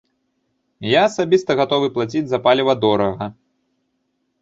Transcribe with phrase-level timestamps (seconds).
[0.91, 3.33] Я асабіста гатовы плаціць за паліва дорага.